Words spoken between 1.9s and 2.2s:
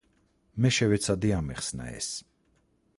ეს.